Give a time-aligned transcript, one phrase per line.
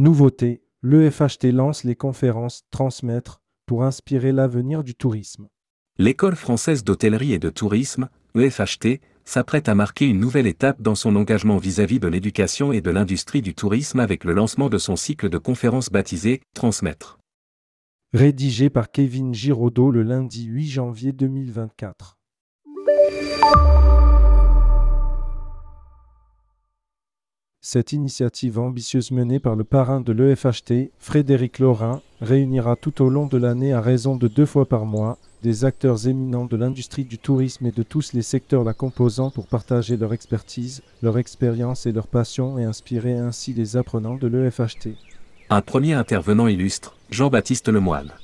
[0.00, 5.48] Nouveauté, l'EFHT lance les conférences Transmettre pour inspirer l'avenir du tourisme.
[5.98, 11.16] L'école française d'hôtellerie et de tourisme, EFHT, s'apprête à marquer une nouvelle étape dans son
[11.16, 15.28] engagement vis-à-vis de l'éducation et de l'industrie du tourisme avec le lancement de son cycle
[15.28, 17.18] de conférences baptisé Transmettre.
[18.12, 22.18] Rédigé par Kevin Giraudot le lundi 8 janvier 2024.
[27.70, 33.26] Cette initiative ambitieuse menée par le parrain de l'EFHT, Frédéric Laurin, réunira tout au long
[33.26, 37.18] de l'année à raison de deux fois par mois des acteurs éminents de l'industrie du
[37.18, 41.92] tourisme et de tous les secteurs la composant pour partager leur expertise, leur expérience et
[41.92, 44.94] leur passion et inspirer ainsi les apprenants de l'EFHT.
[45.50, 48.14] Un premier intervenant illustre, Jean-Baptiste Lemoine.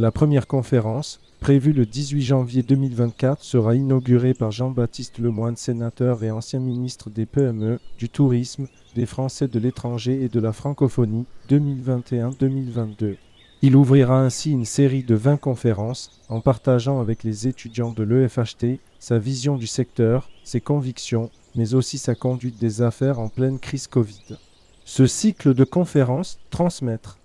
[0.00, 6.30] La première conférence, prévue le 18 janvier 2024, sera inaugurée par Jean-Baptiste Lemoine, sénateur et
[6.30, 13.16] ancien ministre des PME, du tourisme, des Français de l'étranger et de la francophonie 2021-2022.
[13.60, 18.80] Il ouvrira ainsi une série de 20 conférences en partageant avec les étudiants de l'EFHT
[18.98, 23.86] sa vision du secteur, ses convictions, mais aussi sa conduite des affaires en pleine crise
[23.86, 24.38] Covid.
[24.86, 27.19] Ce cycle de conférences Transmettre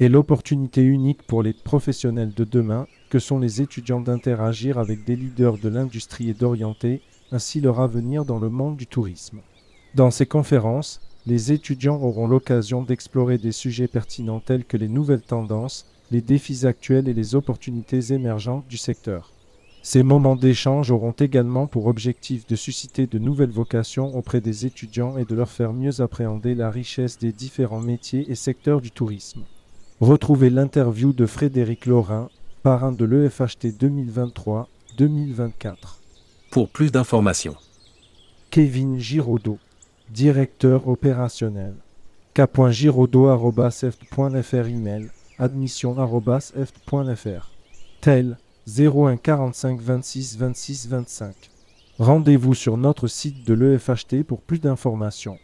[0.00, 5.14] est l'opportunité unique pour les professionnels de demain que sont les étudiants d'interagir avec des
[5.14, 9.40] leaders de l'industrie et d'orienter ainsi leur avenir dans le monde du tourisme.
[9.94, 15.20] Dans ces conférences, les étudiants auront l'occasion d'explorer des sujets pertinents tels que les nouvelles
[15.20, 19.34] tendances, les défis actuels et les opportunités émergentes du secteur.
[19.82, 25.18] Ces moments d'échange auront également pour objectif de susciter de nouvelles vocations auprès des étudiants
[25.18, 29.42] et de leur faire mieux appréhender la richesse des différents métiers et secteurs du tourisme.
[30.00, 32.30] Retrouvez l'interview de Frédéric Laurin,
[32.62, 33.66] parrain de l'EFHT
[34.98, 35.74] 2023-2024.
[36.50, 37.56] Pour plus d'informations.
[38.50, 39.58] Kevin Giraudot,
[40.08, 41.74] directeur opérationnel.
[42.32, 47.50] k.giraudot.fr email admission.fr
[48.00, 51.34] Tel 01 45 26 26 25.
[51.98, 55.36] Rendez-vous sur notre site de l'EFHT pour plus d'informations.